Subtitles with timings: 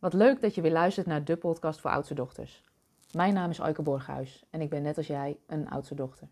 [0.00, 2.64] Wat leuk dat je weer luistert naar de podcast voor oudste dochters.
[3.12, 6.28] Mijn naam is Aike Borghuis en ik ben net als jij een oudste dochter.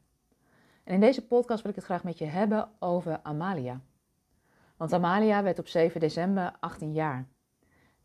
[0.84, 3.80] En in deze podcast wil ik het graag met je hebben over Amalia.
[4.76, 7.28] Want Amalia werd op 7 december 18 jaar.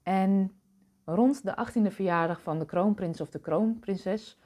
[0.01, 0.51] En
[1.05, 4.39] rond de 18e verjaardag van de kroonprins of de kroonprinses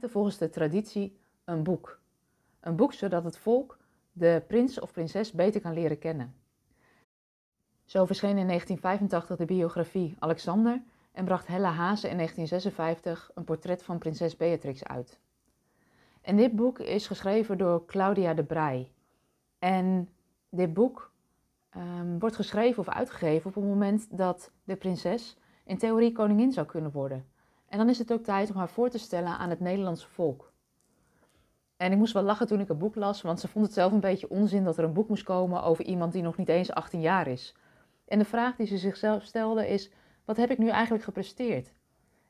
[0.00, 2.00] er volgens de traditie een boek.
[2.60, 3.78] Een boek zodat het volk
[4.12, 6.34] de prins of prinses beter kan leren kennen.
[7.86, 10.82] Zo verscheen in 1985 de biografie Alexander
[11.12, 15.20] en bracht Hella Haase in 1956 een portret van prinses Beatrix uit.
[16.20, 18.92] En dit boek is geschreven door Claudia de Brij.
[19.58, 20.08] En
[20.48, 21.12] dit boek
[21.76, 26.66] um, wordt geschreven of uitgegeven op het moment dat de prinses in theorie koningin zou
[26.66, 27.26] kunnen worden.
[27.68, 30.52] En dan is het ook tijd om haar voor te stellen aan het Nederlandse volk.
[31.76, 33.92] En ik moest wel lachen toen ik het boek las, want ze vond het zelf
[33.92, 36.72] een beetje onzin dat er een boek moest komen over iemand die nog niet eens
[36.72, 37.54] 18 jaar is.
[38.06, 39.90] En de vraag die ze zichzelf stelde is:
[40.24, 41.74] wat heb ik nu eigenlijk gepresteerd?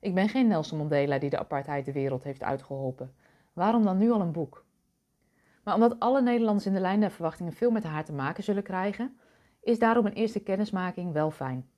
[0.01, 3.15] Ik ben geen Nelson Mandela die de apartheid de wereld heeft uitgeholpen.
[3.53, 4.65] Waarom dan nu al een boek?
[5.65, 8.63] Maar omdat alle Nederlanders in de lijn der verwachtingen veel met haar te maken zullen
[8.63, 9.19] krijgen,
[9.61, 11.69] is daarom een eerste kennismaking wel fijn.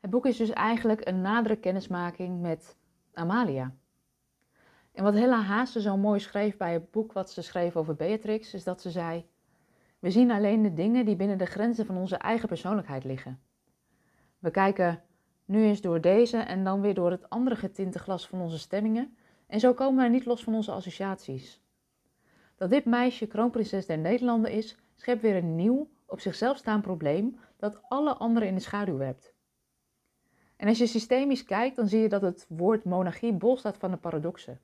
[0.00, 2.76] Het boek is dus eigenlijk een nadere kennismaking met
[3.12, 3.74] Amalia.
[4.92, 8.54] En wat Hella Haase zo mooi schreef bij het boek wat ze schreef over Beatrix,
[8.54, 9.26] is dat ze zei:
[9.98, 13.40] We zien alleen de dingen die binnen de grenzen van onze eigen persoonlijkheid liggen.
[14.38, 15.02] We kijken
[15.44, 19.16] nu eens door deze en dan weer door het andere getinte glas van onze stemmingen,
[19.46, 21.62] en zo komen we niet los van onze associaties.
[22.56, 27.36] Dat dit meisje kroonprinses der Nederlanden is, schept weer een nieuw, op zichzelf staand probleem
[27.56, 29.34] dat alle anderen in de schaduw werpt.
[30.56, 33.90] En als je systemisch kijkt, dan zie je dat het woord monarchie bol staat van
[33.90, 34.60] de paradoxen.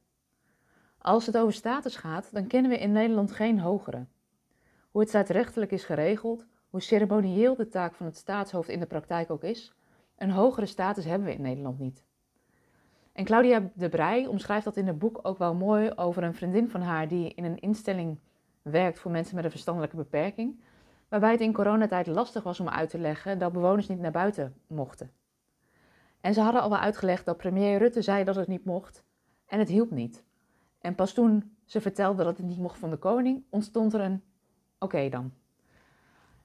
[0.98, 4.06] Als het over status gaat, dan kennen we in Nederland geen hogere.
[4.94, 9.30] Hoe het staatsrechtelijk is geregeld, hoe ceremonieel de taak van het staatshoofd in de praktijk
[9.30, 9.72] ook is,
[10.16, 12.04] een hogere status hebben we in Nederland niet.
[13.12, 16.70] En Claudia de Brij omschrijft dat in het boek ook wel mooi over een vriendin
[16.70, 18.18] van haar die in een instelling
[18.62, 20.60] werkt voor mensen met een verstandelijke beperking,
[21.08, 24.54] waarbij het in coronatijd lastig was om uit te leggen dat bewoners niet naar buiten
[24.66, 25.10] mochten.
[26.20, 29.04] En ze hadden al wel uitgelegd dat premier Rutte zei dat het niet mocht
[29.46, 30.24] en het hielp niet.
[30.78, 34.22] En pas toen ze vertelde dat het niet mocht van de koning, ontstond er een
[34.84, 35.32] oké dan.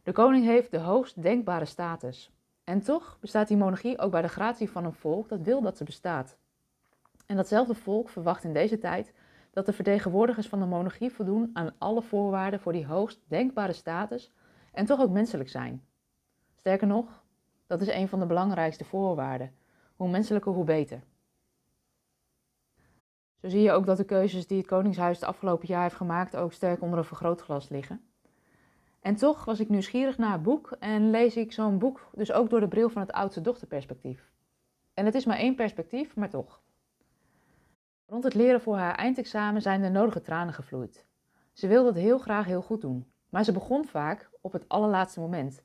[0.04, 2.32] De koning heeft de hoogst denkbare status.
[2.64, 5.78] En toch bestaat die monarchie ook bij de gratie van een volk dat wil dat
[5.78, 6.38] ze bestaat.
[7.26, 9.14] En datzelfde volk verwacht in deze tijd
[9.52, 14.32] dat de vertegenwoordigers van de monarchie voldoen aan alle voorwaarden voor die hoogst denkbare status
[14.72, 15.86] en toch ook menselijk zijn.
[16.56, 17.24] Sterker nog,
[17.68, 19.54] dat is een van de belangrijkste voorwaarden.
[19.96, 21.04] Hoe menselijker, hoe beter.
[23.42, 26.36] Zo zie je ook dat de keuzes die het Koningshuis het afgelopen jaar heeft gemaakt
[26.36, 28.09] ook sterk onder een vergrootglas liggen.
[29.02, 32.50] En toch was ik nieuwsgierig naar het boek en lees ik zo'n boek dus ook
[32.50, 34.32] door de bril van het oudste dochterperspectief.
[34.94, 36.62] En het is maar één perspectief, maar toch.
[38.06, 41.06] Rond het leren voor haar eindexamen zijn de nodige tranen gevloeid.
[41.54, 45.20] Ze wilde het heel graag heel goed doen, maar ze begon vaak op het allerlaatste
[45.20, 45.64] moment.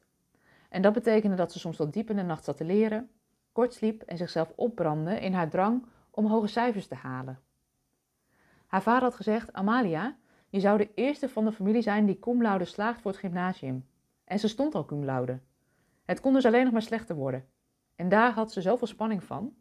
[0.69, 3.11] En dat betekende dat ze soms tot diep in de nacht zat te leren,
[3.53, 7.41] kort sliep en zichzelf opbrandde in haar drang om hoge cijfers te halen.
[8.67, 10.17] Haar vader had gezegd: Amalia,
[10.55, 13.87] je zou de eerste van de familie zijn die cum laude slaagt voor het gymnasium.
[14.25, 15.41] En ze stond al cum laude.
[16.05, 17.45] Het kon dus alleen nog maar slechter worden.
[17.97, 19.55] En daar had ze zoveel spanning van.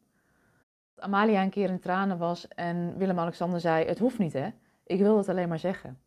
[0.95, 4.49] Dat Amalia een keer in tranen was en Willem-Alexander zei: Het hoeft niet, hè?
[4.83, 5.99] Ik wil het alleen maar zeggen.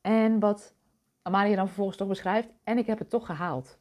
[0.00, 0.74] En wat
[1.22, 3.78] Amalia dan vervolgens toch beschrijft: En ik heb het toch gehaald.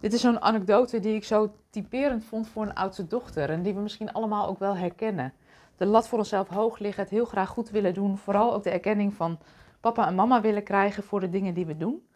[0.00, 3.74] Dit is zo'n anekdote die ik zo typerend vond voor een oudste dochter en die
[3.74, 5.32] we misschien allemaal ook wel herkennen
[5.76, 8.18] de lat voor onszelf hoog liggen, het heel graag goed willen doen.
[8.18, 9.38] Vooral ook de erkenning van
[9.80, 12.06] papa en mama willen krijgen voor de dingen die we doen.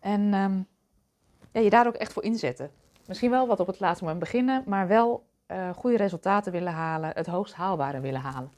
[0.00, 0.30] En
[1.52, 2.70] ja, je daar ook echt voor inzetten.
[3.06, 7.10] Misschien wel wat op het laatste moment beginnen, maar wel uh, goede resultaten willen halen,
[7.14, 8.52] het hoogst haalbare willen halen.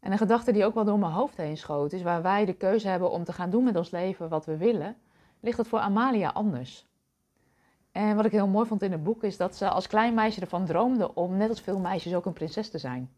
[0.00, 2.52] En een gedachte die ook wel door mijn hoofd heen schoot, is waar wij de
[2.52, 4.96] keuze hebben om te gaan doen met ons leven wat we willen,
[5.40, 6.86] ligt het voor Amalia anders.
[7.92, 10.40] En wat ik heel mooi vond in het boek is dat ze als klein meisje
[10.40, 13.10] ervan droomde om net als veel meisjes ook een prinses te zijn.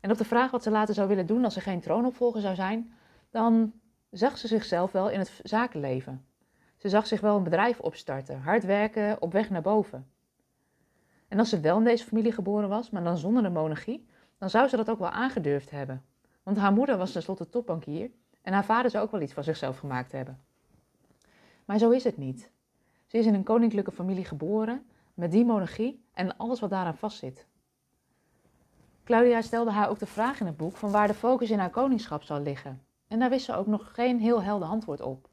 [0.00, 2.54] En op de vraag wat ze later zou willen doen als ze geen troonopvolger zou
[2.54, 2.92] zijn,
[3.30, 3.72] dan
[4.10, 6.24] zag ze zichzelf wel in het zakenleven.
[6.76, 10.06] Ze zag zich wel een bedrijf opstarten, hard werken, op weg naar boven.
[11.28, 14.06] En als ze wel in deze familie geboren was, maar dan zonder de monarchie,
[14.38, 16.04] dan zou ze dat ook wel aangedurfd hebben.
[16.42, 18.10] Want haar moeder was tenslotte topbankier
[18.42, 20.38] en haar vader zou ook wel iets van zichzelf gemaakt hebben.
[21.64, 22.52] Maar zo is het niet.
[23.14, 27.46] Ze is in een koninklijke familie geboren, met die monarchie en alles wat daaraan vastzit.
[29.04, 31.70] Claudia stelde haar ook de vraag in het boek van waar de focus in haar
[31.70, 32.82] koningschap zal liggen.
[33.08, 35.28] En daar wist ze ook nog geen heel helder antwoord op.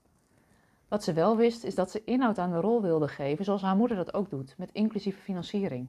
[0.88, 3.76] Wat ze wel wist, is dat ze inhoud aan de rol wilde geven, zoals haar
[3.76, 5.88] moeder dat ook doet, met inclusieve financiering.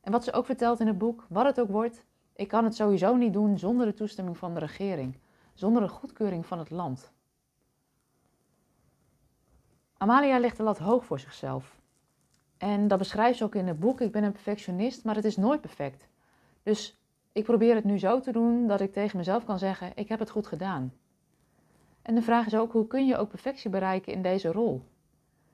[0.00, 2.04] En wat ze ook vertelt in het boek, wat het ook wordt,
[2.34, 5.18] ik kan het sowieso niet doen zonder de toestemming van de regering,
[5.54, 7.14] zonder de goedkeuring van het land.
[9.98, 11.80] Amalia legt de lat hoog voor zichzelf.
[12.56, 14.00] En dat beschrijft ze ook in het boek.
[14.00, 16.08] Ik ben een perfectionist, maar het is nooit perfect.
[16.62, 17.00] Dus
[17.32, 20.18] ik probeer het nu zo te doen dat ik tegen mezelf kan zeggen: ik heb
[20.18, 20.92] het goed gedaan.
[22.02, 24.82] En de vraag is ook: hoe kun je ook perfectie bereiken in deze rol?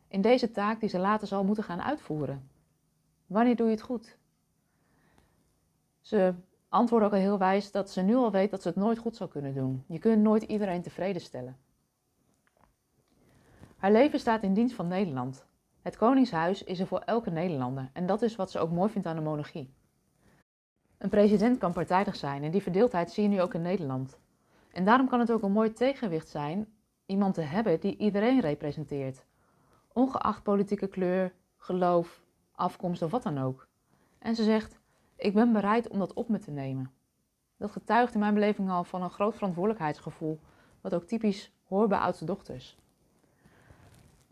[0.08, 2.48] In deze taak die ze later zal moeten gaan uitvoeren.
[3.26, 4.16] Wanneer doe je het goed?
[6.00, 6.34] Ze
[6.68, 9.16] antwoordde ook al heel wijs dat ze nu al weet dat ze het nooit goed
[9.16, 9.84] zal kunnen doen.
[9.86, 11.56] Je kunt nooit iedereen tevreden stellen.
[13.82, 15.46] Haar leven staat in dienst van Nederland.
[15.80, 19.06] Het Koningshuis is er voor elke Nederlander en dat is wat ze ook mooi vindt
[19.06, 19.74] aan de monarchie.
[20.98, 24.18] Een president kan partijdig zijn en die verdeeldheid zie je nu ook in Nederland.
[24.72, 26.68] En daarom kan het ook een mooi tegenwicht zijn
[27.06, 29.24] iemand te hebben die iedereen representeert,
[29.92, 33.68] ongeacht politieke kleur, geloof, afkomst of wat dan ook.
[34.18, 34.78] En ze zegt:
[35.16, 36.90] Ik ben bereid om dat op me te nemen.
[37.56, 40.40] Dat getuigt in mijn beleving al van een groot verantwoordelijkheidsgevoel,
[40.80, 42.80] wat ook typisch hoort bij oudste dochters.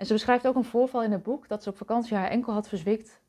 [0.00, 2.52] En ze beschrijft ook een voorval in het boek dat ze op vakantie haar enkel
[2.52, 3.20] had verzwikt.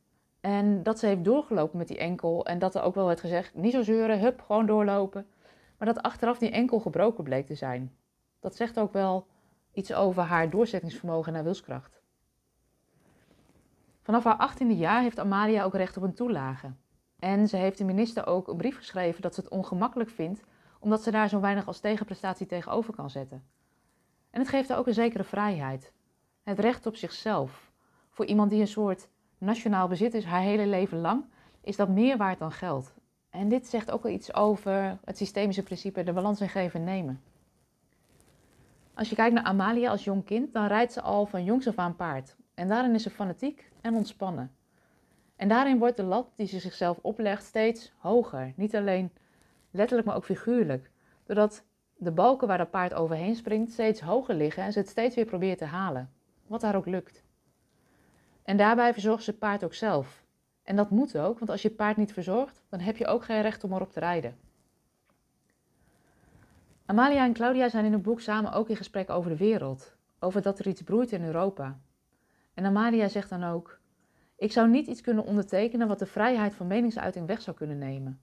[0.41, 2.45] En dat ze heeft doorgelopen met die enkel.
[2.45, 5.27] En dat er ook wel werd gezegd: niet zo zeuren, hup, gewoon doorlopen.
[5.77, 7.95] Maar dat achteraf die enkel gebroken bleek te zijn.
[8.39, 9.27] Dat zegt ook wel
[9.73, 12.01] iets over haar doorzettingsvermogen en haar wilskracht.
[14.01, 16.71] Vanaf haar achttiende jaar heeft Amalia ook recht op een toelage.
[17.19, 20.43] En ze heeft de minister ook een brief geschreven dat ze het ongemakkelijk vindt,
[20.79, 23.43] omdat ze daar zo weinig als tegenprestatie tegenover kan zetten.
[24.29, 25.93] En het geeft haar ook een zekere vrijheid.
[26.43, 27.71] Het recht op zichzelf.
[28.09, 29.07] Voor iemand die een soort
[29.37, 31.25] nationaal bezit is haar hele leven lang,
[31.63, 32.93] is dat meer waard dan geld.
[33.29, 36.85] En dit zegt ook wel iets over het systemische principe de balans in geven en
[36.85, 37.21] nemen.
[38.93, 41.77] Als je kijkt naar Amalia als jong kind, dan rijdt ze al van jongs af
[41.77, 42.35] aan paard.
[42.53, 44.51] En daarin is ze fanatiek en ontspannen.
[45.35, 48.53] En daarin wordt de lat die ze zichzelf oplegt steeds hoger.
[48.55, 49.11] Niet alleen
[49.71, 50.91] letterlijk, maar ook figuurlijk.
[51.25, 51.63] Doordat
[51.97, 55.25] de balken waar dat paard overheen springt steeds hoger liggen en ze het steeds weer
[55.25, 56.09] probeert te halen
[56.51, 57.23] wat haar ook lukt.
[58.43, 60.23] En daarbij verzorgt ze het paard ook zelf.
[60.63, 63.41] En dat moet ook, want als je paard niet verzorgt, dan heb je ook geen
[63.41, 64.37] recht om erop te rijden.
[66.85, 70.41] Amalia en Claudia zijn in het boek samen ook in gesprek over de wereld, over
[70.41, 71.79] dat er iets broeit in Europa.
[72.53, 73.79] En Amalia zegt dan ook:
[74.35, 78.21] Ik zou niet iets kunnen ondertekenen wat de vrijheid van meningsuiting weg zou kunnen nemen.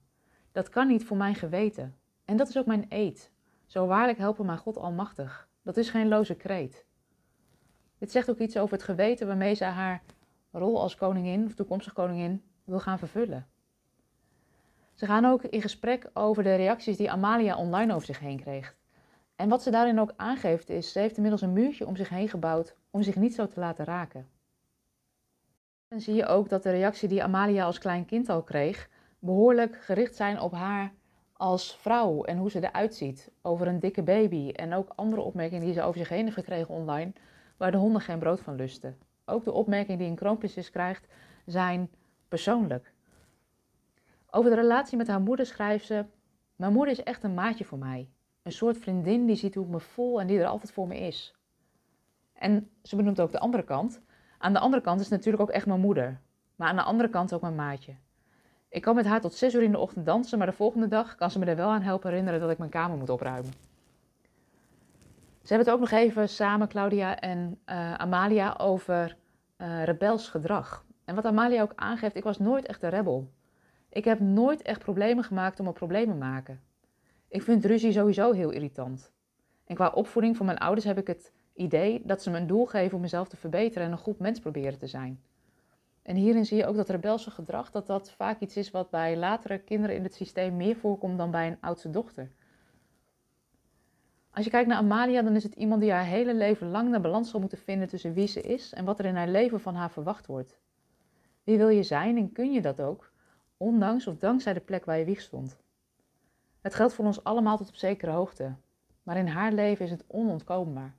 [0.51, 1.95] Dat kan niet voor mijn geweten.
[2.25, 3.31] En dat is ook mijn eed.
[3.65, 5.47] Zo waarlijk helpen mij God Almachtig.
[5.61, 6.87] Dat is geen loze kreet.
[7.99, 10.01] Dit zegt ook iets over het geweten waarmee ze haar
[10.51, 13.47] rol als koningin of toekomstige koningin wil gaan vervullen.
[14.93, 18.75] Ze gaan ook in gesprek over de reacties die Amalia online over zich heen kreeg.
[19.35, 22.29] En wat ze daarin ook aangeeft is, ze heeft inmiddels een muurtje om zich heen
[22.29, 24.27] gebouwd om zich niet zo te laten raken.
[25.87, 29.81] Dan zie je ook dat de reactie die Amalia als klein kind al kreeg, behoorlijk
[29.81, 30.93] gericht zijn op haar
[31.33, 33.31] als vrouw en hoe ze eruit ziet.
[33.41, 36.73] Over een dikke baby en ook andere opmerkingen die ze over zich heen heeft gekregen
[36.73, 37.13] online,
[37.59, 38.97] waar de honden geen brood van lusten.
[39.25, 41.07] Ook de opmerkingen die een kroonprinses krijgt
[41.45, 41.89] zijn
[42.27, 42.93] persoonlijk.
[44.29, 46.05] Over de relatie met haar moeder schrijft ze:
[46.55, 48.09] Mijn moeder is echt een maatje voor mij.
[48.43, 50.99] Een soort vriendin die ziet hoe ik me voel en die er altijd voor me
[50.99, 51.35] is.
[52.33, 54.01] En ze benoemt ook de andere kant.
[54.37, 56.21] Aan de andere kant is natuurlijk ook echt mijn moeder.
[56.55, 57.95] Maar aan de andere kant ook mijn maatje.
[58.69, 61.15] Ik kan met haar tot zes uur in de ochtend dansen, maar de volgende dag
[61.15, 63.68] kan ze me er wel aan helpen herinneren dat ik mijn kamer moet opruimen.
[65.49, 69.17] Ze hebben het ook nog even samen, Claudia en uh, Amalia, over
[69.57, 70.85] uh, rebels gedrag.
[71.05, 73.31] En wat Amalia ook aangeeft, ik was nooit echt een rebel.
[73.89, 76.61] Ik heb nooit echt problemen gemaakt om er problemen te maken.
[77.27, 79.11] Ik vind ruzie sowieso heel irritant.
[79.65, 82.65] En qua opvoeding van mijn ouders heb ik het idee dat ze me een doel
[82.65, 85.21] geven om mezelf te verbeteren en een goed mens proberen te zijn.
[86.01, 89.17] En hierin zie je ook dat rebelse gedrag, dat dat vaak iets is wat bij
[89.17, 92.31] latere kinderen in het systeem meer voorkomt dan bij een oudste dochter.
[94.31, 96.99] Als je kijkt naar Amalia, dan is het iemand die haar hele leven lang de
[96.99, 99.75] balans zal moeten vinden tussen wie ze is en wat er in haar leven van
[99.75, 100.57] haar verwacht wordt.
[101.43, 103.11] Wie wil je zijn en kun je dat ook,
[103.57, 105.57] ondanks of dankzij de plek waar je wieg stond?
[106.61, 108.53] Het geldt voor ons allemaal tot op zekere hoogte,
[109.03, 110.93] maar in haar leven is het onontkoombaar.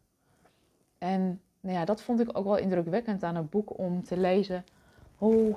[0.99, 4.65] En nou ja, dat vond ik ook wel indrukwekkend aan het boek om te lezen
[5.17, 5.57] hoe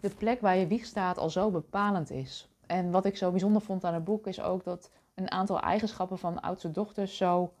[0.00, 2.48] de plek waar je wieg staat al zo bepalend is.
[2.66, 6.18] En wat ik zo bijzonder vond aan het boek is ook dat een aantal eigenschappen
[6.18, 7.52] van oudste dochters zo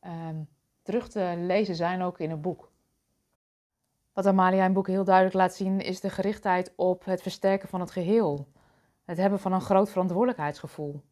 [0.00, 0.42] ehm,
[0.82, 2.70] terug te lezen zijn ook in het boek.
[4.12, 7.68] Wat Amalia in het boek heel duidelijk laat zien is de gerichtheid op het versterken
[7.68, 8.46] van het geheel.
[9.04, 11.02] Het hebben van een groot verantwoordelijkheidsgevoel.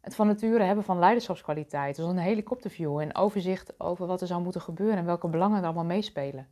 [0.00, 4.42] Het van nature hebben van leiderschapskwaliteit, dus een helikopterview en overzicht over wat er zou
[4.42, 6.48] moeten gebeuren en welke belangen er allemaal meespelen.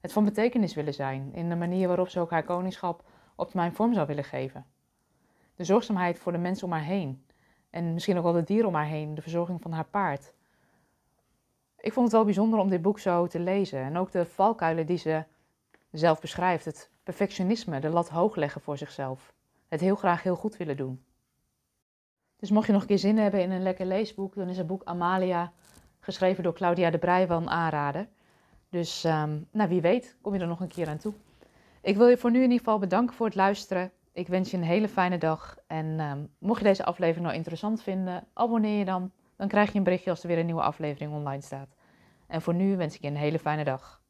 [0.00, 3.02] Het van betekenis willen zijn in de manier waarop ze ook haar koningschap
[3.36, 4.66] op mijn vorm zou willen geven.
[5.54, 7.24] De zorgzaamheid voor de mensen om haar heen
[7.70, 10.32] en misschien ook wel de dieren om haar heen, de verzorging van haar paard.
[11.80, 14.86] Ik vond het wel bijzonder om dit boek zo te lezen en ook de valkuilen
[14.86, 15.24] die ze
[15.90, 16.64] zelf beschrijft.
[16.64, 19.32] Het perfectionisme, de lat hoog leggen voor zichzelf.
[19.68, 21.02] Het heel graag heel goed willen doen.
[22.36, 24.66] Dus mocht je nog een keer zin hebben in een lekker leesboek, dan is het
[24.66, 25.52] boek Amalia,
[26.00, 28.08] geschreven door Claudia de Breij, wel een aanrader.
[28.68, 31.12] Dus um, nou, wie weet, kom je er nog een keer aan toe.
[31.80, 33.92] Ik wil je voor nu in ieder geval bedanken voor het luisteren.
[34.18, 35.56] Ik wens je een hele fijne dag.
[35.66, 39.12] En um, mocht je deze aflevering nou interessant vinden, abonneer je dan.
[39.36, 41.74] Dan krijg je een berichtje als er weer een nieuwe aflevering online staat.
[42.26, 44.02] En voor nu wens ik je een hele fijne dag.